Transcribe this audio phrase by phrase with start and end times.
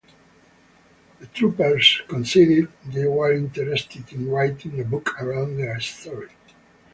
[1.19, 6.31] The troopers conceded they were interested in writing a book around their story.